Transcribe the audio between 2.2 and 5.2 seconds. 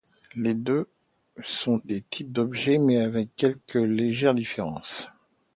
objets mais avec quelques légères différences.